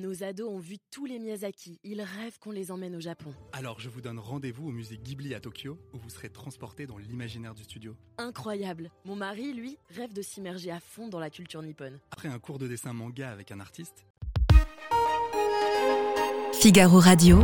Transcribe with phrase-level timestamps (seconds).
[0.00, 1.78] Nos ados ont vu tous les Miyazaki.
[1.84, 3.34] Ils rêvent qu'on les emmène au Japon.
[3.52, 6.96] Alors je vous donne rendez-vous au musée Ghibli à Tokyo, où vous serez transporté dans
[6.96, 7.94] l'imaginaire du studio.
[8.16, 8.90] Incroyable.
[9.04, 11.98] Mon mari, lui, rêve de s'immerger à fond dans la culture nippone.
[12.12, 14.06] Après un cours de dessin manga avec un artiste,
[16.54, 17.40] Figaro Radio.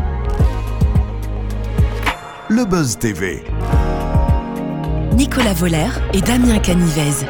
[2.49, 3.45] Le Buzz TV.
[5.15, 7.27] Nicolas Voller et Damien Canivez.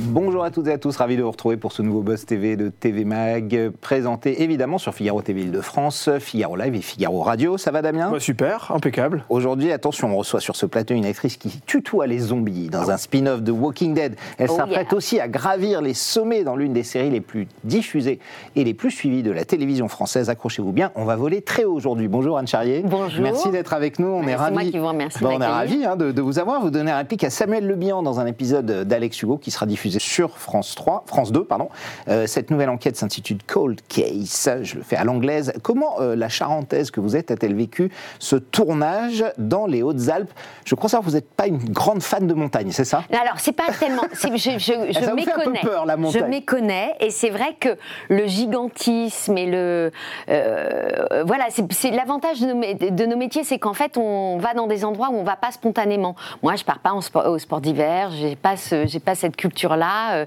[0.00, 2.56] Bonjour à toutes et à tous, ravi de vous retrouver pour ce nouveau Buzz TV
[2.56, 7.58] de TV Mag, présenté évidemment sur Figaro TV Île-de-France, Figaro Live et Figaro Radio.
[7.58, 8.10] Ça va Damien?
[8.10, 9.24] Bah, super, impeccable.
[9.28, 12.96] Aujourd'hui, attention, on reçoit sur ce plateau une actrice qui tutoie les zombies dans un
[12.96, 14.16] spin-off de Walking Dead.
[14.38, 18.18] Elle Oh s'apprête aussi à gravir les sommets dans l'une des séries les plus diffusées
[18.56, 20.30] et les plus suivies de la télévision française.
[20.30, 22.08] Accrochez-vous bien, on va voler très haut aujourd'hui.
[22.08, 22.82] Bonjour Anne Charrier.
[22.86, 23.22] Bonjour.
[23.22, 24.54] Merci d'être avec nous, on Ouais, est c'est ravis.
[24.54, 26.62] moi qui vous remercie de Bah, on est ravis hein, de, de vous avoir.
[26.62, 29.66] Vous donnez un réplique à Samuel Le Bihan dans un épisode d'Alex Hugo qui sera
[29.66, 31.68] diffusé sur France 3, France 2, pardon.
[32.08, 34.50] Euh, cette nouvelle enquête s'intitule Cold Case.
[34.62, 35.52] Je le fais à l'anglaise.
[35.62, 40.30] Comment euh, la Charentaise que vous êtes a-t-elle vécu ce tournage dans les Hautes-Alpes?
[40.64, 43.02] Je crois savoir que vous n'êtes pas une grande fan de montagne, c'est ça?
[43.12, 44.02] Alors, c'est pas tellement.
[44.12, 45.60] Je, je, je Ça vous fait un peu méconnais.
[45.62, 46.28] peur, la je montagne.
[46.28, 47.76] méconnais, et c'est vrai que
[48.08, 49.90] le gigantisme et le.
[50.28, 54.54] euh, voilà, c'est l'avantage de, nos mé- de nos métiers, c'est qu'en fait, on va
[54.54, 56.14] dans des endroits où on va pas spontanément.
[56.42, 60.14] Moi, je pars pas en sport- au sport d'hiver, j'ai pas, j'ai pas cette culture-là.
[60.14, 60.26] euh,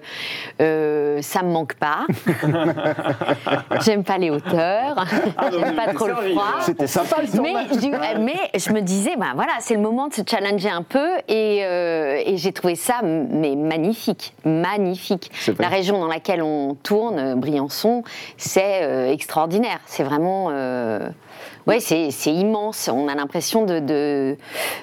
[0.62, 2.06] euh, ça me manque pas.
[3.86, 5.06] J'aime pas les hauteurs.
[5.38, 6.56] Ah, J'aime pas trop le froid.
[6.62, 10.08] C'était sympa le Mais je, euh, mais je me disais, ben voilà, c'est le moment
[10.08, 15.32] de se challenger un peu et, euh, et j'ai trouvé ça mais magnifique, magnifique.
[15.60, 18.04] La région dans laquelle on tourne, Briançon,
[18.38, 19.80] c'est extraordinaire.
[19.86, 20.52] C'est vraiment,
[21.68, 22.90] euh, ouais, c'est immense.
[22.94, 24.38] On a l'impression de, de,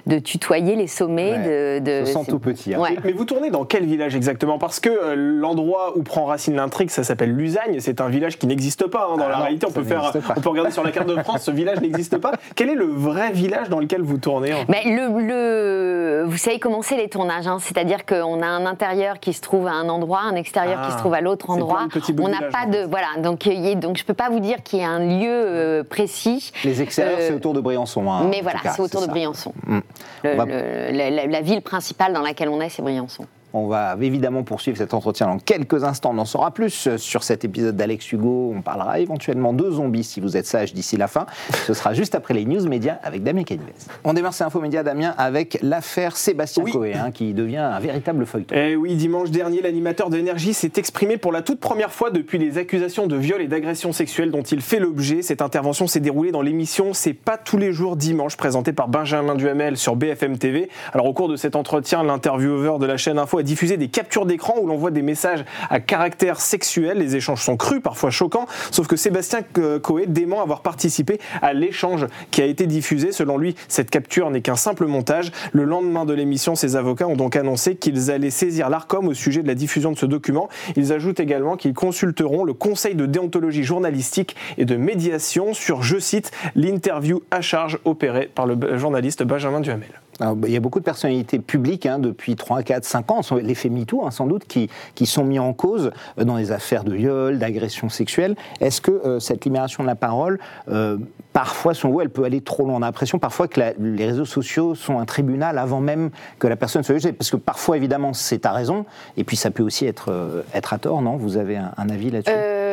[0.06, 1.32] de tutoyer les sommets.
[1.32, 1.78] Ouais.
[1.80, 2.74] De, de- Je sens c'est- tout petit.
[2.74, 2.80] hein.
[2.80, 2.96] Ouais.
[3.04, 4.58] Mais vous tournez dans quel village exactement?
[4.58, 7.80] Parce que euh, l'endroit où prend racine l'intrigue, ça s'appelle Lusagne.
[7.80, 9.08] C'est un village qui n'existe pas.
[9.12, 9.16] hein.
[9.16, 10.34] Dans Ah la non, réalité, on peut, faire, pas.
[10.36, 12.32] on peut regarder sur la carte de France, ce village n'existe pas.
[12.54, 16.58] Quel est le vrai village dans lequel vous tournez hein Mais le, le- vous savez
[16.58, 17.58] comment c'est les tournages, hein.
[17.60, 20.92] c'est-à-dire qu'on a un intérieur qui se trouve à un endroit, un extérieur Ah, qui
[20.92, 21.86] se trouve à l'autre endroit.
[22.20, 24.40] On n'a pas en de voilà, donc il y a- donc je peux pas vous
[24.40, 26.52] dire qu'il y a un lieu euh, précis.
[26.68, 28.10] Les extérieurs, Euh, c'est autour de Briançon.
[28.10, 29.10] hein, Mais voilà, c'est autour de ça.
[29.10, 29.52] Briançon.
[29.66, 29.78] Mm.
[30.24, 33.26] Le- On va- le- la, la- la ville principale dans laquelle on est, c'est Briançon.
[33.54, 36.10] On va évidemment poursuivre cet entretien dans quelques instants.
[36.14, 38.52] On en saura plus euh, sur cet épisode d'Alex Hugo.
[38.54, 41.24] On parlera éventuellement de zombies si vous êtes sage d'ici la fin.
[41.66, 43.72] Ce sera juste après les news médias avec Damien Canivez.
[44.04, 46.72] On démarre ces infos médias, Damien, avec l'affaire Sébastien Oui.
[46.72, 48.54] Coé, hein, qui devient un véritable feuilleton.
[48.54, 52.58] Eh oui, dimanche dernier, l'animateur d'énergie s'est exprimé pour la toute première fois depuis les
[52.58, 55.22] accusations de viol et d'agression sexuelle dont il fait l'objet.
[55.22, 59.34] Cette intervention s'est déroulée dans l'émission C'est pas tous les jours dimanche, présentée par Benjamin
[59.36, 60.68] Duhamel sur BFM TV.
[60.92, 64.26] Alors au cours de cet entretien, l'intervieweur de la chaîne Info a diffusé des captures
[64.26, 66.98] d'écran où l'on voit des messages à caractère sexuel.
[66.98, 69.40] Les échanges sont crus, parfois choquants, sauf que Sébastien
[69.82, 73.12] Coé dément avoir participé à l'échange qui a été diffusé.
[73.12, 75.32] Selon lui, cette capture n'est qu'un simple montage.
[75.52, 79.42] Le lendemain de l'émission, ses avocats ont donc annoncé qu'ils allaient saisir l'ARCOM au sujet
[79.42, 80.48] de la diffusion de ce document.
[80.76, 85.98] Ils ajoutent également qu'ils consulteront le Conseil de déontologie journalistique et de médiation sur, je
[85.98, 89.88] cite, l'interview à charge opérée par le journaliste Benjamin Duhamel.
[90.20, 94.04] Il y a beaucoup de personnalités publiques hein, depuis 3, 4, 5 ans, l'effet MeToo
[94.04, 97.38] hein, sans doute, qui, qui sont mis en cause euh, dans les affaires de viol,
[97.38, 98.34] d'agression sexuelle.
[98.60, 100.40] Est-ce que euh, cette libération de la parole,
[100.70, 100.98] euh,
[101.32, 102.74] parfois, selon vous, elle peut aller trop loin?
[102.74, 106.48] On a l'impression parfois que la- les réseaux sociaux sont un tribunal avant même que
[106.48, 107.12] la personne soit jugée.
[107.12, 108.86] Parce que parfois, évidemment, c'est à raison,
[109.16, 111.16] et puis ça peut aussi être, euh, être à tort, non?
[111.16, 112.32] Vous avez un, un avis là-dessus?
[112.34, 112.67] Euh,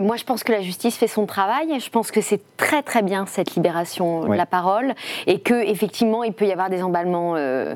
[0.00, 1.78] moi, je pense que la justice fait son travail.
[1.80, 4.30] Je pense que c'est très très bien cette libération Ouais.
[4.30, 4.94] de la parole
[5.26, 7.74] et que effectivement, il peut y avoir des emballements euh,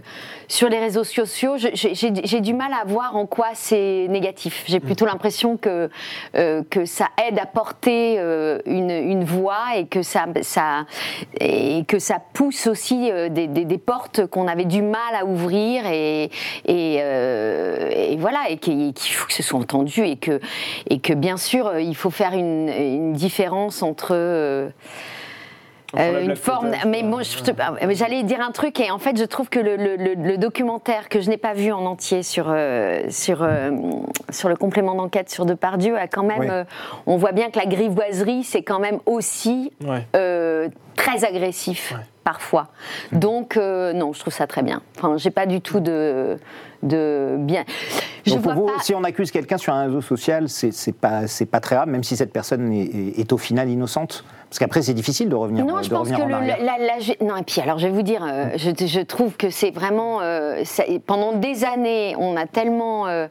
[0.49, 1.57] sur les réseaux sociaux.
[1.57, 4.65] J'ai du mal à voir en quoi c'est négatif.
[4.67, 5.89] J'ai plutôt l'impression que
[6.35, 10.87] euh, que ça aide à porter euh, une, une voix et que ça ça
[11.41, 15.25] et que ça pousse aussi euh, des, des- des portes qu'on avait du mal à
[15.25, 16.25] ouvrir et
[16.67, 20.41] et, euh, et voilà et qu'il faut que ce soit entendu et que
[20.91, 24.69] et que bien sûr euh, il faut faire une, une différence entre euh,
[25.99, 27.03] euh, une forme, mais
[27.87, 30.39] mais j'allais dire un truc et en fait, je trouve que le, le- le- le
[30.39, 33.71] documentaire que je n'ai pas vu en entier sur euh, sur euh,
[34.31, 36.65] sur le complément d'enquête sur Depardieu a quand même,
[37.07, 40.07] on voit bien que la grivoiserie c'est quand même aussi Ouais.
[40.97, 41.93] très agressif
[42.25, 42.69] parfois.
[43.13, 44.83] Donc euh, non, je trouve ça très bien.
[44.97, 46.37] Enfin, j'ai pas du tout de
[46.83, 47.63] de bien.
[48.27, 48.73] Je Donc pour vous, pas.
[48.83, 52.17] si on accuse quelqu'un sur un réseau social, c'est pas, pas très grave, même si
[52.17, 55.91] cette personne est, au final innocente Parce qu'après, c'est difficile de revenir, Non, de je
[55.91, 56.59] pense que en le, arrière.
[56.59, 59.37] la, la- la- non et puis alors je vais vous dire, euh, je, je trouve
[59.37, 63.29] que c'est vraiment euh, ça- pendant des années on a tellement euh,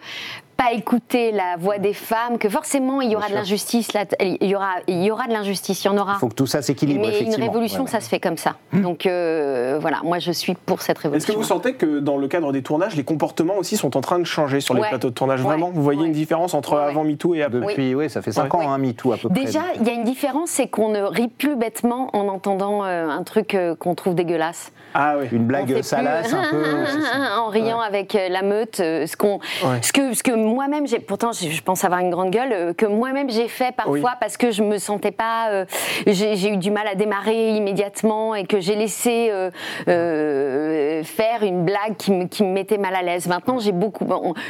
[0.61, 4.47] pas écouter la voix des femmes, que forcément il y aura de l'injustice, là, il
[4.47, 6.13] y aura, il y aura de l'injustice, il y en aura.
[6.17, 7.91] Il faut que tout ça s'équilibre, Mais une révolution, Ouais, ouais.
[7.91, 8.55] ça se fait comme ça.
[8.73, 11.33] Donc euh, voilà, moi je suis pour cette Est-ce que révolution.
[11.35, 14.23] vous sentez que dans le cadre des tournages, les comportements aussi sont en train de
[14.25, 14.89] changer sur les Ouais.
[14.89, 15.39] plateaux de tournage?
[15.41, 15.47] Ouais.
[15.47, 16.05] Vraiment, vous voyez Ouais.
[16.07, 17.59] une différence entre avant MeToo et après?
[17.59, 18.63] Depuis, oui, ça fait 5 Ouais.
[18.65, 19.43] ans, hein, MeToo à peu près.
[19.45, 23.07] Déjà, il y a une différence, c'est qu'on ne rit plus bêtement en entendant euh,
[23.09, 24.71] un truc euh, qu'on trouve dégueulasse.
[24.93, 25.27] Ah oui.
[25.31, 26.63] Une blague salace, un peu.
[27.39, 29.79] en riant avec euh, la meute, euh, ce qu'on, Ouais.
[29.81, 32.85] ce que, ce que moi-même j'ai, pourtant je pense avoir une grande gueule, euh, que
[32.85, 34.01] moi-même j'ai fait parfois Oui.
[34.19, 35.65] parce que je me sentais pas, euh,
[36.07, 39.49] j'ai, j'ai eu du mal à démarrer immédiatement et que j'ai laissé euh,
[39.87, 43.27] euh, faire une blague qui me, qui me mettait mal à l'aise.
[43.27, 44.05] Maintenant j'ai beaucoup,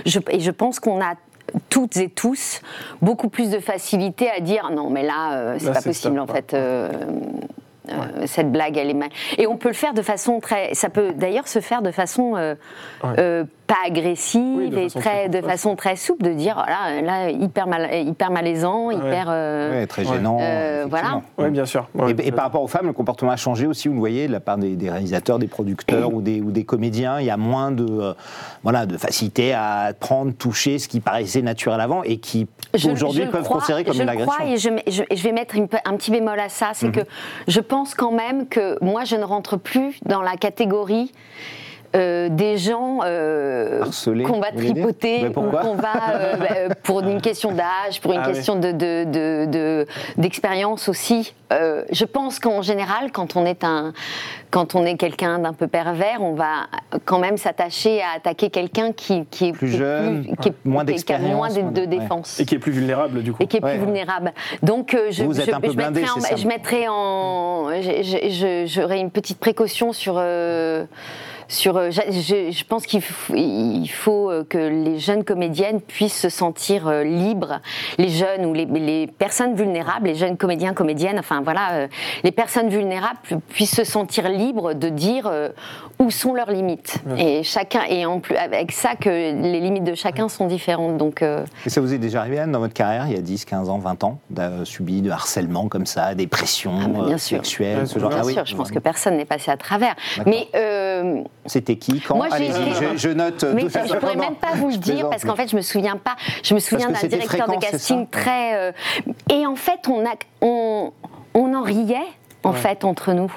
[0.05, 1.13] je, et je pense qu'on a
[1.69, 2.61] toutes et tous
[3.01, 6.15] beaucoup plus de facilité à dire non mais là euh, c'est Là, pas c'est possible
[6.17, 6.53] stop, en fait.
[6.53, 6.89] euh,
[7.89, 9.09] euh, cette blague, elle est mal.
[9.37, 10.73] Et on peut le faire de façon très.
[10.73, 12.55] Ça peut d'ailleurs se faire de façon euh,
[13.03, 13.45] Ouais.
[13.71, 17.01] Pas agressive Oui, de et façon très, très de façon très souple, de dire voilà,
[17.01, 19.27] là hyper mal, hyper malaisant, hyper.
[19.29, 20.39] euh, Ouais, très gênant.
[20.41, 21.21] Euh, voilà.
[21.37, 21.87] Oui, bien sûr.
[21.95, 22.11] Ouais.
[22.11, 24.31] Et, et par rapport aux femmes, le comportement a changé aussi, vous le voyez, de
[24.33, 27.19] la part des, des réalisateurs, des producteurs ou, des, ou des comédiens.
[27.21, 28.13] Il y a moins de, euh,
[28.63, 32.47] voilà, de facilité à prendre, toucher ce qui paraissait naturel avant et qui
[32.89, 34.31] aujourd'hui peuvent crois, considérer comme je une agression.
[34.33, 36.91] crois et je, vais mettre une un petit bémol à ça, c'est Mhm.
[36.93, 37.01] que
[37.47, 41.11] je pense quand même que moi je ne rentre plus dans la catégorie
[41.95, 47.19] euh, des gens euh, Harcelés, qu'on va tripoter qu'on va euh, bah, euh, pour une
[47.21, 48.33] question d'âge, pour une Ah oui.
[48.33, 51.33] question de de- de- de- d'expérience aussi.
[51.51, 53.91] Euh, je pense qu'en général, quand on est un
[54.51, 56.67] quand on est quelqu'un d'un peu pervers, on va
[57.05, 60.35] quand même s'attacher à attaquer quelqu'un qui, qui est Plus qui est jeune, qui est-
[60.35, 61.87] moins qui a moins d'expérience, de, moins de de- ouais.
[61.87, 63.43] défense Et qui est plus vulnérable du coup.
[63.43, 63.77] et qui est plus Ouais.
[63.77, 64.31] vulnérable.
[64.63, 66.35] Donc euh, je, Vous êtes je, peu blindé, mettrai en, ça.
[66.37, 70.21] je mettrai en, je- j'aurai une petite précaution sur.
[71.51, 77.03] Sur, euh, je, pense qu'il faut, euh, que les jeunes comédiennes puissent se sentir euh,
[77.03, 77.59] libres,
[77.97, 81.87] les jeunes ou les, les personnes vulnérables, les jeunes comédiens, comédiennes, enfin voilà,
[82.23, 85.29] les personnes vulnérables pu- puissent se sentir libres de dire
[85.99, 86.99] où sont leurs limites.
[87.17, 90.97] Et chacun, et en plus avec ça que les limites de chacun sont différentes.
[90.97, 93.45] Donc Et ça vous est déjà arrivé, Anne, dans votre carrière, il y a 10,
[93.45, 97.15] 15 ans, 20 ans, d'avoir subi de harcèlement comme ça, des pressions Ah bah, bien
[97.15, 97.37] euh, sûr.
[97.37, 99.57] sexuelles, ce genre bien Bien Ah oui, sûr, je pense que personne n'est passé à
[99.57, 99.95] travers.
[100.25, 103.43] Mais, euh, C'était qui Quand Moi, je, je note.
[103.55, 103.85] mais ça.
[103.85, 106.15] je pourrais même pas vous le dire parce qu'en fait, je me souviens pas.
[106.43, 108.55] Je me souviens d'un directeur de fréquent, casting très.
[108.55, 108.71] euh,
[109.31, 110.91] et en fait, on, a, on,
[111.33, 111.97] on en riait
[112.43, 113.31] en fait entre nous.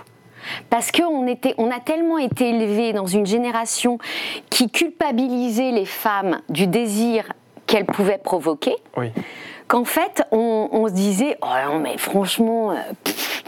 [0.69, 3.97] Parce qu'on était, on a tellement été élevés dans une génération
[4.51, 7.25] qui culpabilisait les femmes du désir
[7.67, 9.11] qu'elles pouvaient provoquer, Oui.
[9.69, 13.43] qu'en fait, on, on se disait, oh non, mais franchement, euh, pff,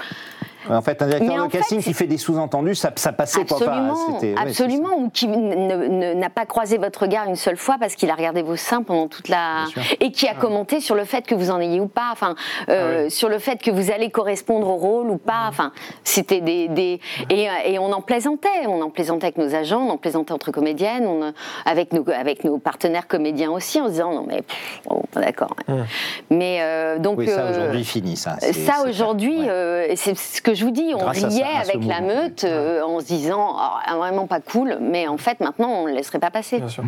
[0.70, 3.56] En fait, un directeur de casting fait- qui fait des sous-entendus, ça, ça passait quoi.
[3.58, 7.94] Absolument, c'était- ouais, absolument, ou qui n'a pas croisé votre regard une seule fois parce
[7.94, 9.64] qu'il a regardé vos seins pendant toute la
[10.00, 12.34] et qui a commenté sur le fait que vous en ayez ou pas, enfin
[12.68, 13.10] euh, Ah oui.
[13.10, 15.72] sur le fait que vous allez correspondre au rôle ou pas, enfin
[16.04, 19.80] c'était des, des et, euh, et on en plaisantait, on en plaisantait avec nos agents,
[19.82, 21.30] on en plaisantait entre comédiennes, on, euh,
[21.64, 24.42] avec nos avec nos partenaires comédiens aussi en se disant non mais
[24.90, 25.54] oh, d'accord,
[26.30, 28.36] mais euh, donc Oui, ça euh, aujourd'hui fini, ça.
[28.40, 29.38] Ça aujourd'hui,
[29.96, 32.22] c'est ce que je vous dis, on Grâce à ça, riait avec la mouvement.
[32.22, 35.90] meute euh, en se disant Oh, vraiment pas cool, mais en fait maintenant on ne
[35.90, 36.58] le laisserait pas passer.
[36.58, 36.84] Bien sûr.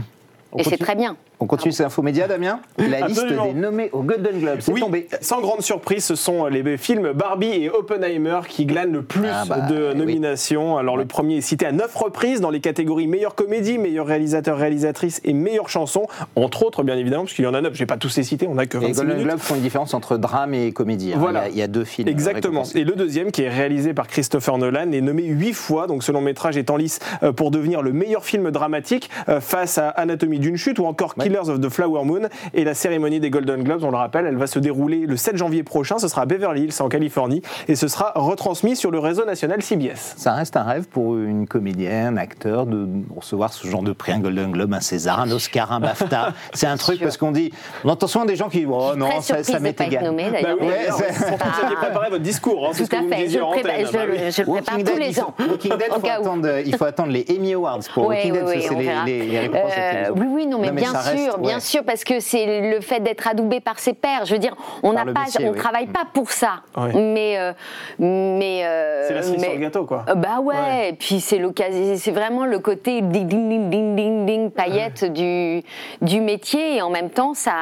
[0.56, 1.17] Et c'est très bien.
[1.40, 4.81] On continue ces infos médias, Damien La liste des nommés au Golden Globe, c'est Oui,
[4.81, 5.06] tombé.
[5.20, 9.45] sans grande surprise, ce sont les films Barbie et Oppenheimer qui glanent le plus Ah
[9.49, 9.99] bah, de oui.
[9.99, 10.78] nominations.
[10.78, 14.59] Alors le premier est cité à neuf reprises dans les catégories meilleure comédie, meilleur réalisateur,
[14.59, 17.75] réalisatrice et meilleure chanson, entre autres bien évidemment, parce qu'il y en a neuf.
[17.75, 19.28] Je vais pas tous les citer, on a que Les 26 Golden minutes.
[19.28, 21.12] Globes font une différence entre drame et comédie.
[21.12, 21.18] hein.
[21.21, 21.49] Voilà.
[21.49, 22.09] Il, y a, il y a deux films.
[22.09, 22.64] Exactement.
[22.75, 26.11] Et le deuxième, qui est réalisé par Christopher Nolan, est nommé huit fois, donc ce
[26.11, 29.88] long métrage est en lice euh, pour devenir le meilleur film dramatique euh, face à
[29.90, 31.27] Anatomie d'une chute ou encore Ouais.
[31.28, 32.28] Killers of the Flower Moon.
[32.54, 35.37] Et la cérémonie des Golden Globes, on le rappelle, elle va se dérouler le 7
[35.37, 35.99] janvier prochain.
[35.99, 39.62] Ce sera à Beverly Hills, en Californie, et ce sera retransmis sur le réseau national
[39.62, 40.14] CBS.
[40.16, 44.12] Ça reste un rêve pour une comédienne, un acteur, de recevoir ce genre de prix,
[44.12, 46.32] un Golden Globe, un César, un Oscar, un BAFTA.
[46.54, 47.52] C'est un truc parce qu'on dit,
[47.85, 50.04] on entend souvent des gens qui disent, oh non, ça, ça m'est égal.
[50.04, 50.56] nommé Bah d'ailleurs.
[50.61, 52.97] oui, Ouais, d'ailleurs, c'est- pourtant, vous aviez préparé votre discours, hein, c'est ce Tout que
[52.97, 53.62] à vous me fait, je en antenne.
[53.87, 54.18] je, Bah oui.
[54.25, 55.35] le- je le prépare Walking tous Dead, les il faut, ans.
[55.50, 56.23] Walking Dead, Au faut cas où.
[56.23, 59.38] attendre, il faut attendre les Emmy Awards pour Ouais, Walking Dead, c'est les, les, les
[59.40, 61.60] récompenses Euh, oui, oui, non, mais, bien ça reste, sûr, bien ouais.
[61.60, 64.25] sûr, parce que c'est le fait d'être adoubé par ses pairs.
[64.25, 65.58] Je veux dire, on n'a pas, métier, on oui.
[65.58, 66.92] travaille pas pour ça, Ouais.
[66.94, 67.52] mais euh,
[67.98, 70.04] mais euh, C'est la cerise mais- sur le gâteau, quoi.
[70.08, 70.88] Euh, Bah ouais, Ouais.
[70.90, 75.04] et puis c'est l'occasion, c'est vraiment le côté ding ding ding ding ding ding paillette
[75.12, 75.62] du
[76.02, 77.52] du métier et en même temps ça,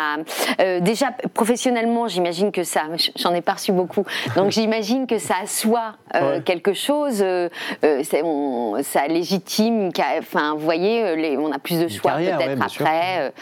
[0.61, 2.83] euh, déjà professionnellement, j'imagine que ça,
[3.17, 4.05] j'en ai pas reçu beaucoup,
[4.37, 6.43] donc j'imagine que ça assoit euh, Ouais.
[6.43, 7.25] quelque chose,
[8.23, 13.33] on- ça légitime, enfin vous voyez, les- on a plus de choix peut-être après,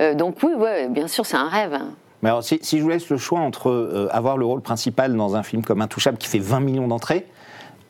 [0.00, 1.78] euh, donc oui, ouais, bien sûr, c'est un rêve.
[2.22, 5.14] Mais alors, si, si je vous laisse le choix entre euh, avoir le rôle principal
[5.14, 7.26] dans un film comme Intouchable qui fait 20 millions d'entrées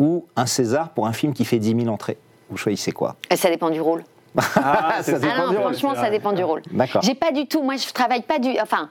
[0.01, 2.19] ou un César pour un film qui fait 10 000 entrées,
[2.51, 3.17] vous choisissez quoi?
[3.31, 4.03] Et ça dépend du rôle.
[4.57, 6.63] Ah, Ça dépend Ah non, du franchement, ça dépend du rôle.
[6.71, 7.03] D'accord.
[7.03, 8.51] J'ai pas du tout, moi je travaille pas du.
[8.61, 8.89] Enfin,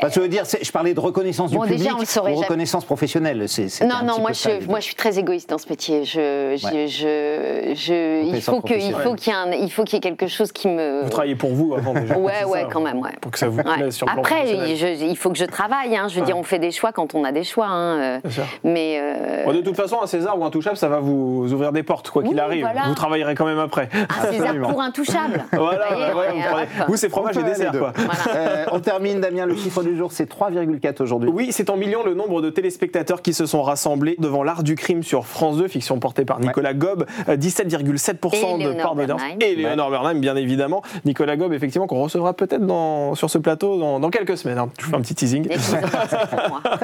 [0.00, 2.06] Parce que je veux dire, je parlais de reconnaissance Bon, du déjà, public on le
[2.06, 2.46] saurait ou jamais.
[2.46, 3.46] reconnaissance professionnelle.
[3.82, 6.04] non, non, moi ça, je, moi je suis très égoïste dans ce métier.
[6.04, 6.86] Je, je, Ouais.
[6.88, 10.52] je, je- il faut qu'il y ait un, il faut qu'il y ait quelque chose
[10.52, 11.02] qui me.
[11.04, 12.18] Vous travaillez pour vous avant déjà.
[12.18, 13.12] Ouais, ouais, ça, quand même, ouais.
[13.20, 13.74] Pour que ça vous Ouais.
[13.76, 15.96] plaise sur le Après, il faut que je travaille.
[15.96, 16.08] hein.
[16.08, 16.26] Je veux Ouais.
[16.26, 17.66] dire, on fait des choix quand on a des choix.
[17.66, 18.20] hein, euh.
[18.64, 21.72] Mais euh, Bon, de toute façon, un César ou un touchable, ça va vous ouvrir
[21.72, 22.64] des portes, quoi qu'il arrive.
[22.64, 22.82] voilà.
[22.88, 23.88] Vous travaillerez quand même après.
[24.20, 24.70] un César Absolument.
[24.72, 25.44] pour intouchable.
[25.52, 26.86] Voilà, voyez, ouais, ouais, et vous, prenez- hop.
[26.88, 27.92] vous, c'est fromage On et dessert, quoi.
[28.34, 29.46] Euh, on termine, Damien.
[29.46, 31.30] Le chiffre du jour, c'est 3,4 aujourd'hui.
[31.32, 34.74] Oui, c'est en millions le nombre de téléspectateurs qui se sont rassemblés devant l'art du
[34.74, 38.94] crime sur France 2, fiction portée par Nicolas Gob, euh, 17,7% Et de Léonore part
[38.94, 39.22] d'audience.
[39.40, 40.82] Et Léonore Bernheim, bien évidemment.
[41.04, 44.58] Nicolas Gob, effectivement, qu'on recevra peut-être dans- sur ce plateau dans, dans quelques semaines.
[44.58, 44.68] hein.
[44.78, 45.48] Je vous fais un petit teasing.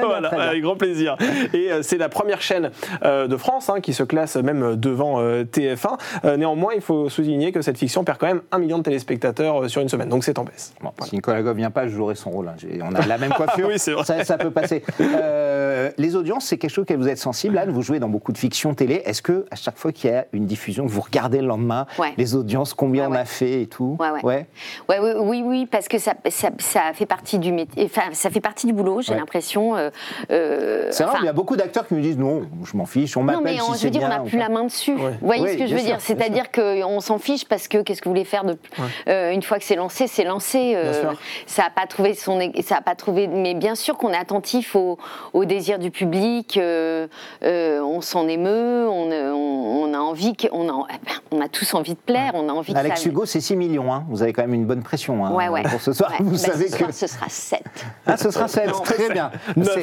[0.01, 1.15] Voilà, avec grand plaisir.
[1.53, 2.71] Et euh, c'est la première chaîne
[3.03, 5.97] euh, de France hein, qui se classe même devant euh, TF1.
[6.25, 9.63] Euh, néanmoins, il faut souligner que cette fiction perd quand même un million de téléspectateurs
[9.63, 10.73] euh, sur une semaine, donc c'est en baisse.
[10.81, 12.47] Bon, Si Nicolas Gove vient pas, je jouerai son rôle.
[12.49, 12.55] hein.
[12.83, 13.67] On a la même coiffure.
[13.71, 14.03] Oui, c'est vrai.
[14.03, 14.83] Ça, ça peut passer.
[14.99, 17.57] Euh, les audiences, c'est quelque chose que vous êtes sensible.
[17.57, 19.01] Anne, vous jouez dans beaucoup de fiction télé.
[19.05, 22.13] Est-ce que à chaque fois qu'il y a une diffusion, vous regardez le lendemain Ouais.
[22.17, 23.19] les audiences, combien Ouais, on ouais.
[23.19, 24.45] a fait et tout Ouais, ouais.
[24.89, 28.29] Ouais, oui, oui, oui, parce que ça, ça, ça fait partie du métier, enfin, ça
[28.29, 29.01] fait partie du boulot.
[29.01, 29.19] J'ai Ouais.
[29.19, 29.75] l'impression.
[29.75, 29.89] euh,
[30.31, 33.15] euh, C'est vrai, il y a beaucoup d'acteurs qui me disent non, je m'en fiche,
[33.17, 34.93] on Non, m'appelle si on- je veux dire, on n'a plus la main dessus.
[34.95, 35.17] Ouais.
[35.21, 37.79] Vous voyez Oui, ce que je veux sûr, dire C'est-à-dire qu'on s'en fiche parce que
[37.79, 38.57] qu'est-ce que vous voulez faire de
[39.07, 40.73] euh, une fois que c'est lancé, c'est lancé.
[40.75, 40.93] euh,
[41.45, 43.27] ça n'a pas trouvé son, ça a pas trouvé.
[43.27, 44.97] Mais bien sûr qu'on est attentif au,
[45.33, 46.57] au désir du public.
[46.57, 47.07] euh,
[47.43, 48.87] euh, on s'en émeut.
[48.89, 51.99] On, on, on a envie, que- on a, eh ben, on a tous envie de
[51.99, 52.31] plaire.
[52.35, 53.09] On a envie Alex que ça.
[53.09, 53.93] Hugo, c'est 6 millions.
[53.93, 54.05] hein.
[54.09, 55.63] Vous avez quand même une bonne pression hein, Ouais, ouais.
[55.63, 56.11] pour ce soir.
[56.11, 56.17] Ouais.
[56.19, 57.61] Vous Bah, savez ce que soir, ce sera 7.
[58.05, 58.67] ah, ce sera 7.
[58.67, 59.31] Non, Très bien.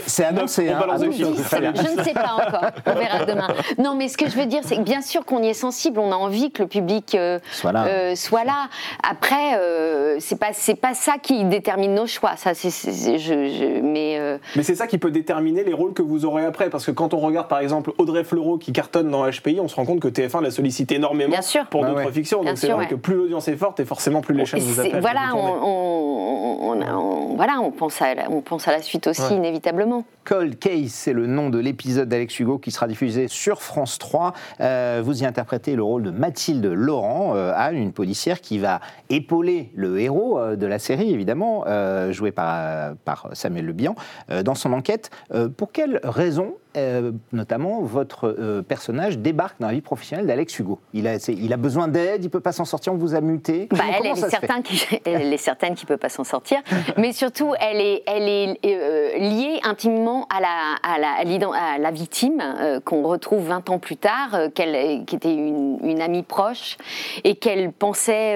[0.06, 0.68] C'est- annoncé.
[0.68, 0.80] Hein.
[0.98, 2.70] Je ne sais pas encore.
[2.86, 3.48] On verra demain.
[3.78, 5.98] Non, mais ce que je veux dire, c'est que bien sûr qu'on y est sensible.
[6.00, 7.38] On a envie que le public euh,
[7.70, 7.86] Soit là.
[7.88, 8.68] euh, soit là.
[9.08, 12.36] Après, euh, c'est pas c'est pas ça qui détermine nos choix.
[12.36, 15.92] Ça, c'est c'est- je, je- mais euh, Mais c'est ça qui peut déterminer les rôles
[15.94, 16.70] que vous aurez après.
[16.70, 19.76] Parce que quand on regarde par exemple Audrey Fleurot qui cartonne dans HPI, on se
[19.76, 21.66] rend compte que TF1 la sollicite énormément Bien sûr.
[21.66, 22.12] pour Bah d'autres ouais.
[22.12, 22.40] fictions.
[22.42, 22.90] Bien Donc c'est sûr, vrai ouais.
[22.90, 25.00] que plus l'audience est forte et forcément plus les chaînes vous appellent.
[25.00, 25.60] voilà, vous on, tourner.
[25.62, 29.34] on- on- on- voilà, on pense à la, on pense à la suite aussi Ouais.
[29.36, 30.04] inévitablement.
[30.24, 34.34] Cold Case, c'est le nom de l'épisode d'Alex Hugo qui sera diffusé sur France 3.
[34.60, 38.80] Euh, vous y interprétez le rôle de Mathilde Laurent, euh, Anne, une policière qui va
[39.10, 43.94] épauler le héros euh, de la série, évidemment, euh, joué par, par Samuel Le Bihan,
[44.30, 45.10] euh, dans son enquête.
[45.32, 50.58] Euh, pour quelles raisons, euh, notamment, votre euh, personnage débarque dans la vie professionnelle d'Alex
[50.58, 50.78] Hugo.
[50.94, 53.14] Il a, c'est- il a besoin d'aide, il ne peut pas s'en sortir, on vous
[53.14, 53.68] a muté.
[53.70, 54.14] Bah, elle, est
[54.62, 56.58] qui, elle est certaine qu'il ne peut pas s'en sortir,
[56.96, 60.48] mais surtout elle est, elle est euh, liée intimement à la,
[60.82, 62.42] à la, à l'ident- à la victime
[62.84, 66.76] qu'on retrouve 20 ans plus tard, qu'elle, qui était une, une amie proche
[67.24, 68.34] et qu'elle pensait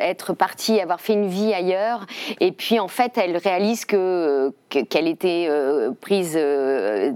[0.00, 2.06] être partie, avoir fait une vie ailleurs,
[2.40, 5.48] et puis en fait elle réalise que, que- qu'elle était
[6.00, 7.12] prise euh,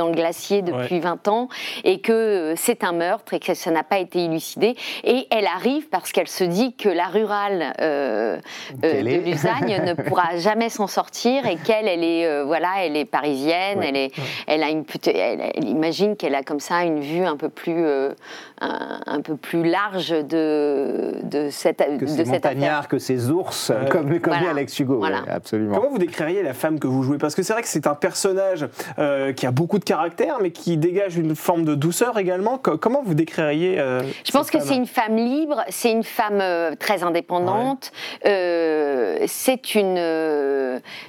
[0.00, 1.00] dans le glacier depuis Ouais.
[1.00, 1.48] 20 ans
[1.84, 4.74] et que euh, c'est un meurtre et que ça n'a pas été élucidé.
[5.04, 8.38] Et elle arrive parce qu'elle se dit que la rurale euh,
[8.82, 9.20] euh, de.
[9.20, 13.78] Lusagne ne pourra jamais s'en sortir et qu'elle, elle est, euh, voilà, elle est parisienne,
[13.80, 13.88] Ouais.
[13.88, 14.12] elle, est,
[14.46, 17.84] elle, a une, elle, elle imagine qu'elle a comme ça une vue un peu plus,
[17.84, 18.14] euh,
[18.60, 22.52] un, un peu plus large de, de cette, que de ces cette affaire.
[22.56, 24.40] montagnards, que ces ours, comme, comme Voilà.
[24.40, 25.22] dit Alex Hugo, Voilà.
[25.22, 25.76] ouais, absolument.
[25.76, 27.18] Comment vous décririez la femme que vous jouez?
[27.18, 28.66] Parce que c'est vrai que c'est un personnage
[28.98, 32.58] euh, qui a beaucoup de caractère, mais qui dégage une forme de douceur également.
[32.58, 36.40] Co- comment vous décririez euh, Je pense que c'est une femme libre, c'est une femme
[36.40, 37.92] euh, très indépendante,
[38.26, 39.96] euh, c'est une,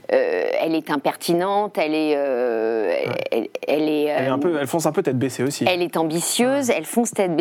[0.10, 2.94] elle est impertinente, elle est, euh,
[3.32, 5.66] elle, elle est, Elle, est un peu, elle fonce un peu tête baissée aussi.
[5.68, 7.41] elle est ambitieuse, elle fonce tête baissée,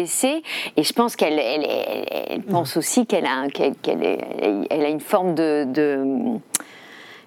[0.76, 5.64] et je pense qu'elle elle, elle- elle pense aussi qu'elle a, une forme de.
[5.66, 6.38] de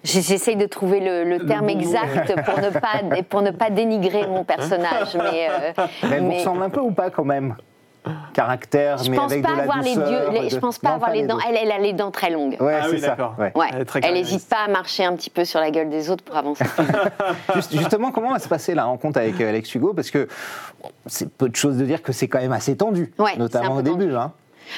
[0.03, 4.27] J'essaye de trouver le, le terme bon exact pour ne pas pour ne pas dénigrer
[4.27, 5.71] mon personnage, mais, euh,
[6.03, 7.55] Mais elle vous mais- ressemble un peu ou pas quand même?
[8.33, 11.11] Caractère, je mais pense avec pas de la avoir les je pense pas Non, avoir
[11.11, 11.37] les dents.
[11.47, 12.57] Elle, elle a les dents très longues.
[12.59, 13.07] Ouais, Ah c'est oui, ça.
[13.07, 13.35] d'accord.
[13.39, 13.51] ouais.
[13.55, 13.67] Ouais.
[14.03, 16.65] Elle n'hésite pas à marcher un petit peu sur la gueule des autres pour avancer.
[17.55, 19.93] Juste- justement, comment va se passer la rencontre avec euh, Alex Hugo?
[19.93, 20.27] Parce que
[21.05, 24.13] c'est peu de choses de dire que c'est quand même assez tendu, notamment au début.
[24.15, 24.31] hein.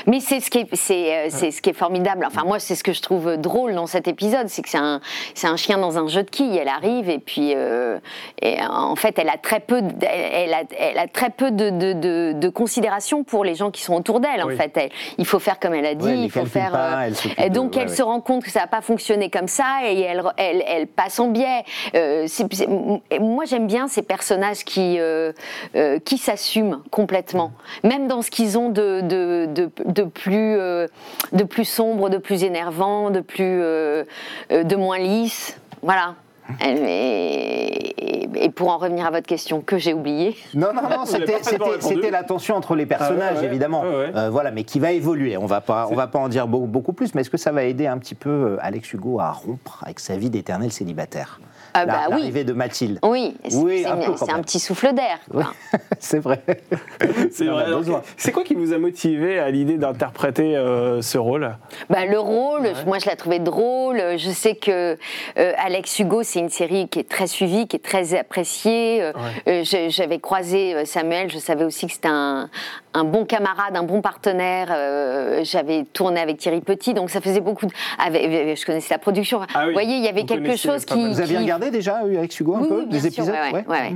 [0.08, 2.26] Mais c'est ce qui est, c'est, euh, c'est ce qui est formidable.
[2.28, 5.02] Enfin, moi, c'est ce que je trouve drôle dans cet épisode, c'est que c'est un,
[5.34, 6.58] c'est un chien dans un jeu de quilles.
[6.58, 7.98] Elle arrive et puis, euh,
[8.42, 11.70] et en fait, elle a très peu, de- elle a, elle a très peu de,
[11.70, 14.44] de, de- de considération pour les gens qui sont autour d'elle.
[14.44, 14.56] En Oui.
[14.58, 16.72] fait, Elle- il faut faire comme elle a dit, Ouais, il faut faire.
[16.72, 17.96] pas, euh, elle donc, ouais, elle ouais.
[17.96, 21.20] se rend compte que ça n'a pas fonctionné comme ça et elle, elle, elle passe
[21.20, 21.64] en biais.
[21.96, 22.28] Euh,
[23.20, 25.32] moi, j'aime bien ces personnages qui, euh,
[25.76, 27.52] euh, qui s'assument complètement,
[27.84, 29.02] même dans ce qu'ils ont de,
[29.88, 30.88] euh,
[31.32, 34.04] de plus sombre, de plus énervant, de plus, euh,
[34.52, 35.58] euh, de moins lisse.
[35.82, 36.16] Voilà.
[38.38, 41.06] Et, pour en revenir à votre question que j'ai oubliée, Non, non, non,
[41.80, 43.46] c'était, la tension entre les personnages, Ah ouais, ouais.
[43.46, 43.82] évidemment.
[43.82, 44.12] Ouais.
[44.16, 45.38] Euh, voilà, mais qui va évoluer.
[45.38, 47.52] On va pas, on va pas en dire beaucoup, beaucoup plus, mais est-ce que ça
[47.52, 51.40] va aider un petit peu euh, Alex Hugo à rompre avec sa vie d'éternel célibataire?
[51.74, 52.12] Ah La- bah oui.
[52.20, 53.00] L'arrivée de Mathilde.
[53.04, 55.20] oui, c'est Oui, un petit souffle d'air.
[56.00, 56.42] C'est vrai.
[57.32, 57.66] C'est vrai.
[58.18, 61.56] C'est quoi qui vous a motivé à l'idée d'interpréter euh, ce rôle?
[61.90, 63.98] Bah, le rôle, moi je l'ai trouvé drôle.
[64.18, 64.98] Je sais que
[65.38, 69.02] euh, Alex Hugo, c'est une série qui est très suivie, qui est très appréciée.
[69.02, 69.12] Euh,
[69.48, 72.50] euh, J'avais croisé euh, Samuel, je savais aussi que c'était un,
[72.94, 74.68] un bon camarade, un bon partenaire.
[74.72, 77.66] Euh, J'avais tourné avec Thierry Petit, donc ça faisait beaucoup.
[77.66, 77.72] De...
[77.98, 79.42] avec- je connaissais la production.
[79.54, 80.94] Ah oui, Vous voyez, il y avait quelque chose qui.
[81.08, 83.94] Vous aviez qui- regardé déjà Alex Hugo un oui, peu oui, des épisodes ouais, Ouais.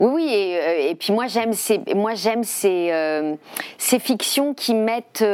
[0.00, 3.34] Oui, oui, et, et puis moi j'aime ces, moi j'aime ces, euh,
[3.78, 5.24] ces fictions qui mettent.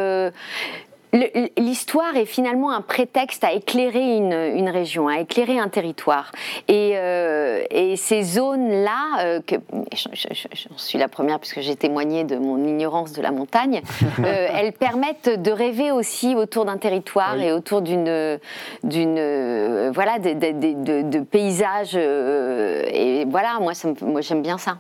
[1.57, 6.33] L'histoire est finalement un prétexte à éclairer une, une région, à éclairer un territoire.
[6.67, 9.55] Et, euh, et ces zones-là, euh, que
[9.93, 13.81] j'en suis la première puisque j'ai témoigné de mon ignorance de la montagne,
[14.19, 17.45] euh, elles permettent de rêver aussi autour d'un territoire Oui.
[17.45, 18.39] et autour d'une,
[18.83, 21.95] d'une, voilà, de, de- de- de- de paysages.
[21.95, 24.79] et voilà, moi, ça me- moi j'aime bien ça.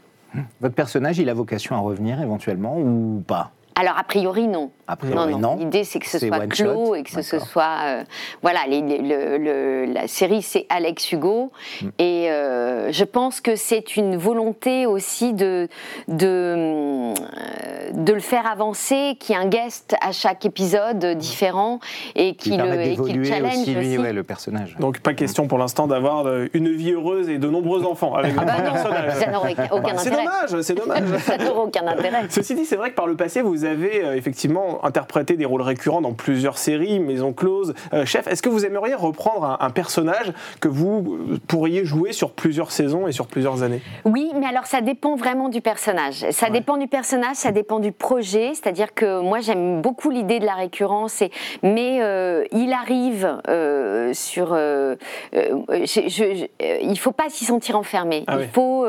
[0.60, 3.52] Votre personnage, il a vocation à revenir éventuellement ou pas?
[3.76, 4.70] Alors, a priori, non.
[4.86, 5.56] A priori, non.
[5.56, 6.94] L'idée, c'est que ce C'est soit clos shot.
[6.96, 7.76] et que ce, soit.
[7.86, 8.04] euh,
[8.42, 11.52] voilà, les- les- le- le- la série, c'est Alex Hugo.
[11.82, 11.86] Mm.
[11.98, 15.68] Et euh, je pense que c'est une volonté aussi de,
[16.08, 17.14] de, euh,
[17.92, 21.80] de le faire avancer, qu'il y ait un guest à chaque épisode différent
[22.14, 23.98] et Qui qui, le, qui le challenge aussi, lui, aussi.
[23.98, 24.76] ouais, le personnage.
[24.80, 28.44] Donc pas question pour l'instant d'avoir une vie heureuse et de nombreux enfants avec Ah
[28.44, 29.14] bah non, personnage.
[29.14, 30.24] ça n'aurait aucun Bah, c'est intérêt.
[30.24, 31.18] dommage, c'est dommage.
[31.24, 32.22] Ça n'aurait aucun intérêt.
[32.28, 34.16] Ceci dit, c'est vrai que par le passé, vous avez euh,
[34.74, 38.26] effectivement interprété des rôles récurrents dans plusieurs séries, Maison Close, euh, Chef.
[38.26, 42.70] Est-ce que vous aimeriez reprendre un, un personnage que vous euh, pourriez jouer sur plusieurs
[42.72, 43.80] saisons et sur plusieurs années?
[44.04, 46.24] Oui, mais alors ça dépend vraiment du personnage.
[46.30, 48.52] Ça dépend du personnage, ça dépend du projet.
[48.54, 51.30] C'est-à-dire que moi j'aime beaucoup l'idée de la récurrence, et,
[51.62, 54.54] mais euh, il arrive euh, sur.
[54.54, 58.24] je- je- je- il faut pas s'y sentir enfermé.
[58.26, 58.46] Ah il oui.
[58.52, 58.86] faut,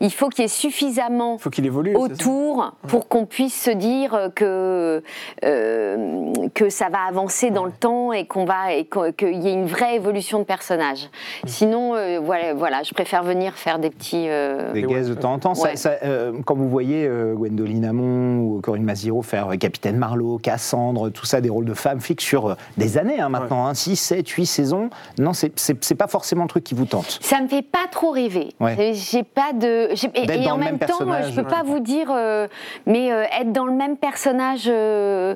[0.00, 1.94] il faut qu'il y ait suffisamment faut qu'il évolue.
[1.96, 5.02] autour pour qu'on puisse se dire que
[5.44, 9.52] euh, que ça va avancer dans le temps et qu'on va et qu'il y ait
[9.52, 11.08] une vraie évolution de personnage.
[11.46, 14.26] Sinon, euh, voilà, voilà, je préfère venir faire des petits.
[14.28, 15.54] euh, Des guests de temps en temps.
[15.54, 15.76] Ça- Ouais.
[15.76, 20.38] ça, euh, quand vous voyez euh, Gwendoline Amon ou Corinne Maziro faire euh, Capitaine Marlowe,
[20.38, 23.96] Cassandre, tout ça, des rôles de femmes fixes sur euh, des années hein, maintenant, 6,
[23.96, 27.18] 7, 8 saisons, non, c'est pas forcément le truc qui vous tente.
[27.22, 28.50] Ça me fait pas trop rêver.
[28.60, 28.92] Ouais.
[28.94, 29.88] J'ai- pas de.
[30.14, 32.46] Et, en même même temps, je peux pas vous dire, euh,
[32.86, 34.64] mais euh, être dans le même personnage,
[35.14, 35.34] euh,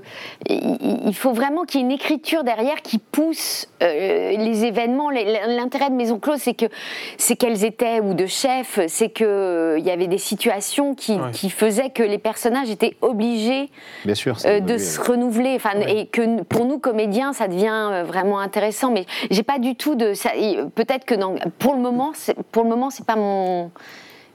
[0.49, 5.11] il, faut vraiment qu'il y ait une écriture derrière qui pousse euh, les événements.
[5.11, 6.67] L'intérêt de Maison Close, c'est que
[7.17, 11.13] c'est qu'elles étaient ou de chefs, c'est que euh, il y avait des situations qui,
[11.13, 11.31] Ouais.
[11.33, 13.71] qui faisaient que les personnages étaient obligés
[14.05, 14.37] Bien sûr.
[14.45, 15.55] euh, de se renouveler.
[15.57, 18.91] Enfin, et que pour nous comédiens, ça devient vraiment intéressant.
[18.91, 20.13] Mais j'ai pas du tout de.
[20.71, 22.13] Peut-être que dans, pour le moment,
[22.53, 23.71] pour le moment, c'est pas mon.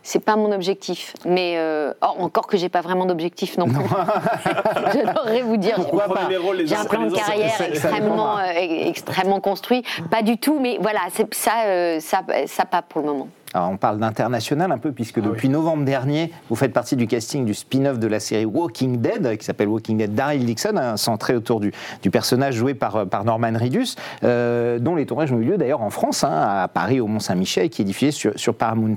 [0.06, 3.78] C'est pas mon objectif, mais euh, oh, encore que j'ai pas vraiment d'objectif non plus.
[4.94, 5.76] J'adorerais vous dire.
[5.78, 9.84] j'ai- Pourquoi pas les un plan de carrière ça- extrêmement, euh, extrêmement construit.
[10.12, 13.28] Pas du tout, mais voilà, c'est ça, euh, ça, ça pas pour le moment.
[13.54, 17.06] Alors, on parle d'international un peu, puisque Ah depuis novembre dernier, vous faites partie du
[17.08, 20.98] casting du spin-off de la série Walking Dead, qui s'appelle Walking Dead Daryl Dixon, hein,
[20.98, 25.32] centré autour du, du personnage joué par, euh, par Norman Reedus, euh, dont les tournages
[25.32, 26.32] ont eu lieu d'ailleurs en France, hein,
[26.64, 28.96] à Paris, au Mont-Saint-Michel, qui est diffusé sur, sur Paramount+.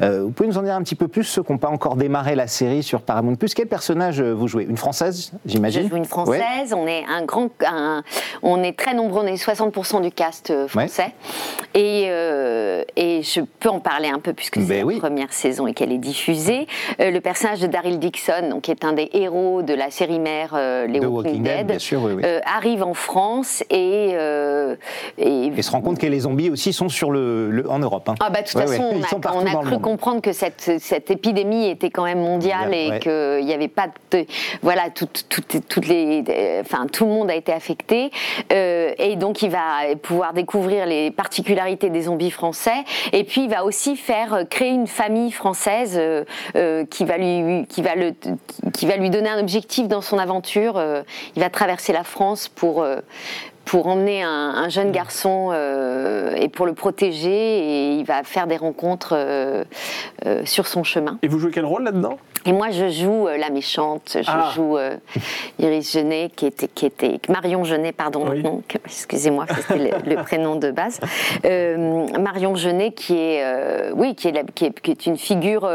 [0.00, 1.96] Euh, vous pouvez nous en dire un petit peu plus, ceux qui n'ont pas encore
[1.96, 3.36] démarré la série sur Paramount+.
[3.54, 4.64] Quel personnage euh, vous jouez?
[4.64, 5.82] Une Française, j'imagine?
[5.84, 6.74] Je joue une française, Ouais.
[6.74, 8.02] on est un grand, un-
[8.42, 11.12] on est très nombreux, on est 60% du cast français,
[11.74, 14.98] et, euh, et je peux en parler un peu puisque c'est Ben la oui.
[14.98, 16.66] première saison et qu'elle est diffusée.
[17.00, 20.18] Euh, le personnage de Daryl Dixon, donc, qui est un des héros de la série
[20.18, 22.22] mère euh, Les The Walking, Dead, bien sûr, oui, oui.
[22.24, 24.76] euh, arrive en France et, euh,
[25.18, 28.08] et Et se rend compte que les zombies aussi sont sur le, le- en Europe.
[28.08, 28.14] hein.
[28.20, 29.00] ah bah de toute Ouais, façon, ouais.
[29.12, 32.98] on a- on cru comprendre que cette, cette épidémie était quand même mondiale et ouais.
[33.00, 34.24] qu'il n'y avait pas de,
[34.62, 36.22] voilà tout, tout- toutes les,
[36.60, 38.10] enfin tout le monde a été affecté
[38.50, 43.63] et donc il va pouvoir découvrir les particularités des zombies français et puis il va
[43.64, 46.24] aussi faire euh, créer une famille française euh,
[46.56, 50.82] euh, qui va lui qui va lui donner un objectif dans son aventure.
[51.36, 52.84] Il va traverser la France pour
[53.64, 58.46] pour emmener un, un jeune garçon euh, et pour le protéger et il va faire
[58.46, 59.64] des rencontres euh,
[60.26, 61.18] euh, sur son chemin.
[61.22, 62.18] Et vous jouez quel rôle là-dedans?
[62.46, 64.52] Et moi je joue la méchante, je Ah.
[64.54, 64.76] joue
[65.58, 68.42] Iris Genet qui était, qui était Marion Genet pardon, Oui.
[68.84, 71.00] excusez-moi c'était le, le prénom de base.
[72.20, 73.42] Marion Genet qui est
[73.94, 75.66] oui qui est, la- qui est, qui est une figure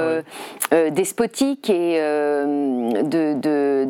[0.91, 3.33] despotique et de, de,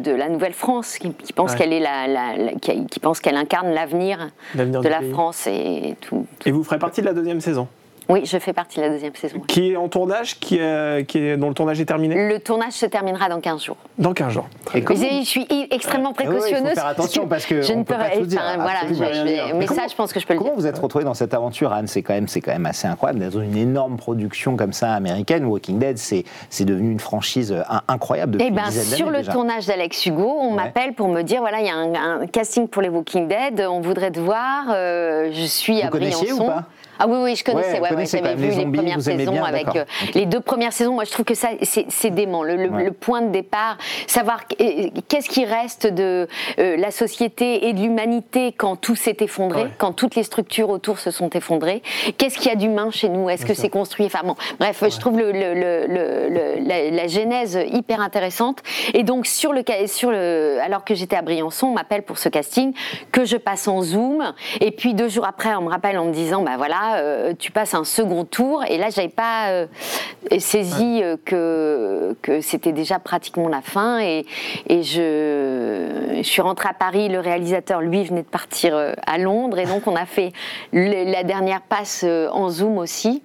[0.02, 1.58] de la Nouvelle-France qui, qui pense Ouais.
[1.58, 5.12] qu'elle est la, la- la- qui, qui pense qu'elle incarne l'avenir de la pays.
[5.12, 6.26] France et tout.
[6.46, 7.68] Et vous ferez partie de la deuxième saison
[8.10, 9.40] Oui, je fais partie de la deuxième saison.
[9.48, 12.74] Qui est en tournage, qui est, qui est, dont le tournage est terminé Le tournage
[12.74, 13.78] se terminera dans 15 jours.
[14.00, 14.48] Dans 15 jours.
[14.66, 14.88] Très Et bien.
[14.88, 16.74] comment- Mais je suis i- extrêmement Eh oui, il faut précautionneuse.
[16.74, 19.00] faire attention parce que je on ne peux pas tout dire, enfin, voilà, je- je
[19.04, 20.60] vais- Mais mais comment- ça, je pense que je peux le Comment dire.
[20.60, 21.86] vous êtes retrouvé dans cette aventure, Anne?
[21.86, 24.94] C'est quand même, c'est quand même assez incroyable d'être dans une énorme production comme ça
[24.94, 25.46] américaine.
[25.46, 28.98] Walking Dead, c'est, c'est devenu une franchise euh, in- incroyable depuis Eh une ben, dizaine
[28.98, 29.32] sur le déjà.
[29.34, 30.64] tournage d'Alex Hugo, on Ouais.
[30.64, 33.64] m'appelle pour me dire voilà, il y a un, un casting pour les Walking Dead,
[33.70, 34.66] on voudrait te voir.
[34.72, 36.48] euh, je suis à connaissiez ou Briançon.
[36.48, 36.64] pas?
[37.00, 37.70] Ah oui, oui, je Ouais, connaissais.
[37.70, 40.74] vous Ouais, ouais, connaissez J'avais vu les premières saisons bien, avec euh, les deux premières
[40.74, 40.94] saisons.
[40.94, 42.44] Moi, je trouve que ça, c'est dément.
[42.44, 42.84] Le, le- Ouais.
[42.84, 46.28] le point de départ, savoir qu- qu'est-ce qui reste de
[46.60, 49.70] euh, la société et de l'humanité quand tout s'est effondré, Ouais.
[49.78, 51.82] quand toutes les structures autour se sont effondrées.
[52.18, 53.30] Qu'est-ce qu'il y a d'humain chez nous?
[53.30, 54.06] Est-ce que c'est construit?
[54.06, 58.60] Enfin bon, bref, je trouve le, la, la genèse hyper intéressante.
[58.94, 62.30] Et donc sur le sur le, alors que j'étais à Briançon, on m'appelle pour ce
[62.30, 62.74] casting
[63.12, 64.34] que je passe en zoom.
[64.62, 67.52] Et puis deux jours après, on me rappelle en me disant, bah voilà, euh, tu
[67.52, 68.64] passes un second tour.
[68.68, 69.68] Et là, j'avais pas euh,
[70.40, 74.00] saisi euh, que que c'était déjà pratiquement la fin.
[74.00, 74.26] Et,
[74.68, 77.10] et je, je suis rentrée à Paris.
[77.10, 78.76] Le réalisateur, lui, venait de partir
[79.06, 79.60] à Londres.
[79.60, 80.32] Et donc, on a fait
[80.74, 83.22] le- la dernière passe en Zoom aussi.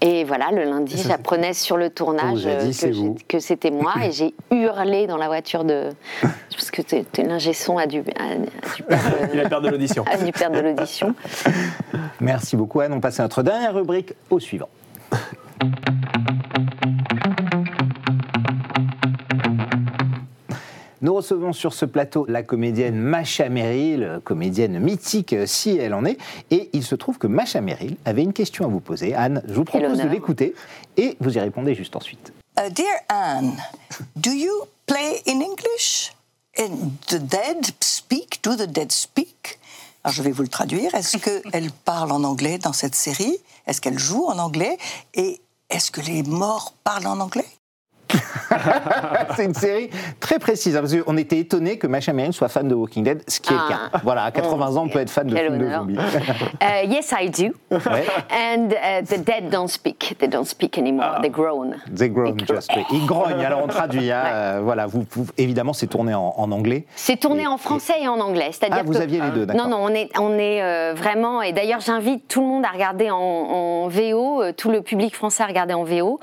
[0.00, 3.94] Et voilà, le lundi, j'apprenais sur le tournage dit, euh, que, c'était moi.
[4.04, 5.90] Et j'ai hurlé dans la voiture de.
[6.52, 9.70] Parce que t'es- t'es- l'ingé son a dû, a, a dû perdre, Il a perdu
[9.70, 10.04] l'audition.
[10.10, 11.14] a dû perdre de l'audition.
[12.20, 12.92] Merci beaucoup, Anne.
[12.92, 14.68] On passe à notre dernière rubrique, au suivant.
[21.00, 26.04] Nous recevons sur ce plateau la comédienne Macha Merrill, comédienne mythique euh, si elle en
[26.04, 26.18] est.
[26.50, 29.14] Et il se trouve que Macha Merrill avait une question à vous poser.
[29.14, 30.54] Anne, je vous propose de l'écouter
[30.96, 32.32] et vous y répondez juste ensuite.
[32.58, 33.56] Uh, dear Anne,
[34.16, 34.52] do you
[34.86, 36.12] play in English?
[36.58, 38.40] And the dead speak?
[38.42, 39.60] Do the dead speak?
[40.02, 40.92] Alors je vais vous le traduire.
[40.96, 41.16] Est-ce
[41.52, 43.36] qu'elle parle en anglais dans cette série?
[43.68, 44.76] Est-ce qu'elle joue en anglais?
[45.14, 47.46] Et est-ce que les morts parlent en anglais?
[49.36, 52.66] C'est une série très précise, hein, parce qu'on était étonné que Macha Merrill soit fan
[52.68, 53.64] de Walking Dead, ce qui est Ah.
[53.68, 54.00] le cas.
[54.04, 55.96] Voilà, à 80 ans, on peut être fan de films de zombies.
[56.60, 57.52] Uh, yes, I do.
[57.70, 58.04] Ouais.
[58.30, 60.16] And uh, the dead don't speak.
[60.18, 61.18] They don't speak anymore.
[61.22, 61.74] They groan.
[61.94, 62.70] They groan just.
[62.76, 62.84] oui.
[62.92, 64.10] Ils grognent, alors on traduit.
[64.10, 66.84] hein, euh, voilà, vous, vous- évidemment, c'est tourné en, en anglais.
[66.96, 68.50] C'est tourné Et- en français et, en anglais.
[68.52, 69.68] C'est-à-dire Ah, vous que- aviez les deux, d'accord.
[69.68, 71.42] Non, non, on est, on est euh, vraiment.
[71.42, 75.14] Et d'ailleurs, j'invite tout le monde à regarder en, en VO, euh, tout le public
[75.14, 76.18] français à regarder en VO,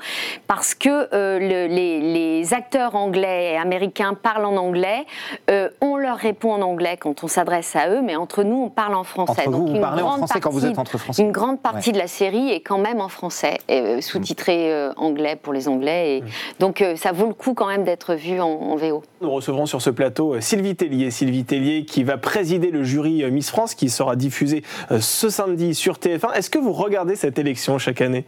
[0.46, 2.15] parce que euh, le- les, les
[2.52, 5.04] acteurs anglais et américains parlent en anglais.
[5.50, 8.70] euh, on leur répond en anglais quand on s'adresse à eux, mais entre nous, on
[8.70, 9.42] parle en français.
[9.46, 11.22] Entre vous, parlez en grande français quand vous partie- êtes entre Français.
[11.22, 14.92] Une grande partie de la série est quand même en français, et, euh, sous-titrée euh,
[14.96, 16.18] anglais pour les Anglais.
[16.18, 16.24] Et,
[16.60, 19.02] Donc, euh, ça vaut le coup quand même d'être vu en, en VO.
[19.20, 21.10] Nous recevrons sur ce plateau Sylvie Tellier.
[21.10, 24.62] Sylvie Tellier qui va présider le jury Miss France qui sera diffusé
[25.00, 26.32] ce samedi sur TF1.
[26.34, 28.24] Est-ce que vous regardez cette élection chaque année?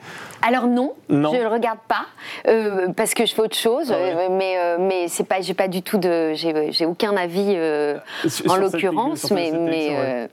[0.47, 1.33] Alors non, Non.
[1.35, 2.07] je le regarde pas
[2.49, 3.78] euh, parce que je fais autre chose.
[3.89, 4.15] Ah ouais.
[4.17, 7.53] euh, mais euh, mais c'est pas, j'ai pas du tout de, j'ai j'ai aucun avis
[7.57, 7.99] euh,
[8.49, 9.31] en l'occurrence.
[9.31, 10.27] Mais mais euh,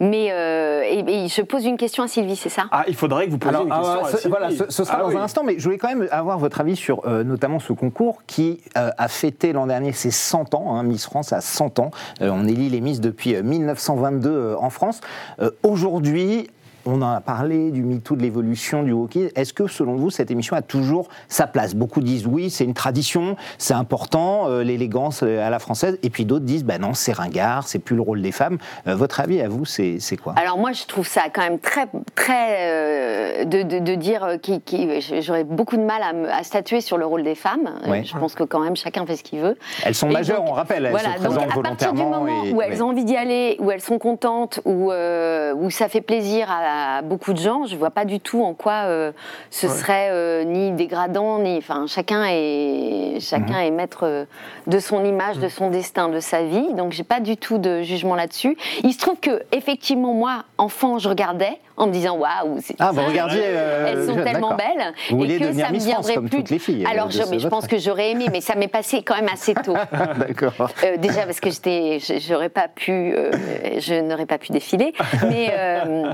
[0.00, 2.64] mais euh, et, et je pose une question à Sylvie, c'est ça?
[2.70, 4.28] Ah, il faudrait que vous posiez Alors, une question alors, à Sylvie.
[4.28, 5.16] voilà, ce, ce sera Ah dans oui.
[5.16, 8.22] un instant, mais je voulais quand même avoir votre avis sur euh, notamment ce concours
[8.26, 10.74] qui euh, a fêté l'an dernier ses 100 ans.
[10.76, 11.90] hein, Miss France a 100 ans.
[12.22, 15.00] Euh, on élit les Miss depuis euh, 1922 euh, en France.
[15.40, 16.48] Euh, Aujourd'hui,
[16.88, 19.30] on en a parlé du MeToo, de l'évolution du hockey.
[19.36, 21.74] Est-ce que, selon vous, cette émission a toujours sa place?
[21.74, 25.98] Beaucoup disent oui, c'est une tradition, c'est important, euh, l'élégance euh, à la française.
[26.02, 28.56] Et puis d'autres disent, bah non, c'est ringard, c'est plus le rôle des femmes.
[28.86, 30.34] Euh, votre avis à vous, c'est quoi?
[30.36, 34.60] Alors moi, je trouve ça quand même très, très, euh, de, de- de dire qui,
[34.62, 34.88] qui-
[35.20, 36.00] j'aurais beaucoup de mal
[36.32, 37.68] à, statuer sur le rôle des femmes.
[37.86, 38.02] Ouais.
[38.04, 39.56] Je pense que quand même chacun fait ce qu'il veut.
[39.84, 42.02] Elles sont Et majeures, donc, on rappelle, elles voilà, se donc présentent à partir du
[42.02, 42.82] moment et- où elles ouais.
[42.82, 47.02] ont envie d'y aller, où elles sont contentes, où, où ça fait plaisir à, à
[47.02, 49.12] beaucoup de gens, je vois pas du tout en quoi euh,
[49.50, 51.58] ce serait euh, ni dégradant, ni.
[51.58, 54.24] Enfin, chacun est, chacun est maître euh,
[54.66, 56.74] de son image, de son destin, de sa vie.
[56.74, 58.56] Donc, j'ai pas du tout de jugement là-dessus.
[58.82, 62.90] Il se trouve que, effectivement, moi, enfant, je regardais en me disant waouh, c'est- Ah,
[62.92, 63.40] vous regardiez.
[63.44, 66.38] euh, elles sont jeune, tellement belles Vous et que ça me viendrait comme plus.
[66.38, 68.54] toutes les filles, euh, Alors, de je, mais je pense que j'aurais aimé, mais ça
[68.56, 69.74] m'est passé quand même assez tôt.
[70.18, 70.54] D'accord.
[70.84, 73.30] Euh, déjà parce que j'étais, j'aurais pas pu, euh,
[73.78, 74.92] je n'aurais pas pu défiler,
[75.28, 76.12] mais euh,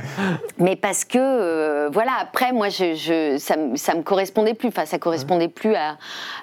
[0.58, 2.12] mais parce que euh, voilà.
[2.20, 4.68] Après, moi, je, je- ça, ça me correspondait plus.
[4.68, 5.96] Enfin, ça correspondait plus à,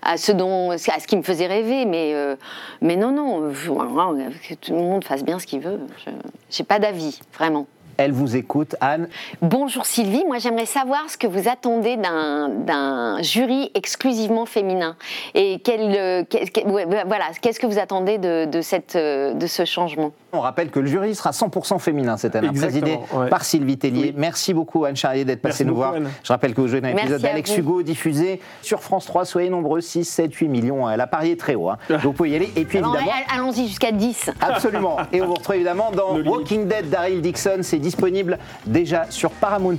[0.04, 1.86] à ce dont, à ce qui me faisait rêver.
[1.86, 2.36] Mais euh,
[2.82, 5.80] mais non, non, je- que tout le monde fasse bien ce qu'il veut.
[6.06, 6.12] Je-
[6.50, 7.68] J'ai pas d'avis, vraiment.
[8.04, 9.10] Elle vous écoute, Anne.
[9.44, 14.96] Bonjour Sylvie, moi j'aimerais savoir ce que vous attendez d'un jury exclusivement féminin
[15.36, 19.34] et quel, euh, quel- quel- ouais, voilà, qu'est-ce que vous attendez de, de cette, euh,
[19.36, 20.14] de ce changement?
[20.34, 23.30] On rappelle que le jury sera 100% féminin cette année, Exactement, présidé ouais.
[23.30, 24.02] par Sylvie Tellier.
[24.08, 24.14] Oui.
[24.18, 25.94] Merci beaucoup Anne Charrier d'être Merci passée nous voir.
[25.96, 26.10] Anne.
[26.24, 27.56] Je rappelle que vous jouez dans l'épisode d'Alex.
[27.58, 29.26] Hugo diffusé sur France 3.
[29.26, 30.90] Soyez nombreux, 6, 7, 8 millions.
[30.90, 31.70] Elle a parié très haut.
[31.70, 31.78] hein.
[31.90, 32.50] Donc vous pouvez y aller.
[32.56, 33.18] Et puis Alors, évidemment...
[33.30, 34.30] all- Allons-y jusqu'à 10.
[34.40, 34.98] Absolument.
[35.12, 36.18] Et on vous retrouve évidemment dans.
[36.22, 37.60] Walking Dead d'Ariel Dixon.
[37.62, 39.76] C'est disponible déjà sur Paramount+.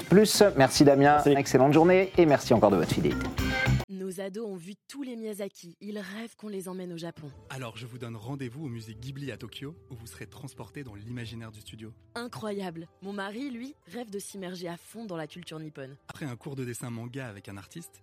[0.59, 1.31] Merci Damien, Merci.
[1.31, 3.27] excellente journée et merci encore de votre fidélité.
[3.89, 5.77] Nos ados ont vu tous les Miyazaki.
[5.81, 7.31] Ils rêvent qu'on les emmène au Japon.
[7.49, 10.95] Alors je vous donne rendez-vous au musée Ghibli à Tokyo, où vous serez transporté dans
[10.95, 11.93] l'imaginaire du studio.
[12.15, 12.87] Incroyable.
[13.01, 15.97] Mon mari, lui, rêve de s'immerger à fond dans la culture nippone.
[16.09, 18.03] Après un cours de dessin manga avec un artiste,